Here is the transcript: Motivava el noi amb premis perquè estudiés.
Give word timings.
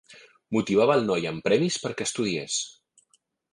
Motivava 0.55 0.95
el 1.01 1.05
noi 1.09 1.29
amb 1.33 1.45
premis 1.49 1.79
perquè 1.85 2.09
estudiés. 2.11 2.59